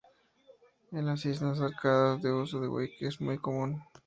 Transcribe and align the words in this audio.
En 0.93 1.05
las 1.05 1.23
islas 1.27 1.59
Orcadas, 1.59 2.23
el 2.25 2.31
uso 2.31 2.59
de 2.59 2.67
"wick" 2.67 2.93
es 3.03 3.21
muy 3.21 3.37
común. 3.37 3.83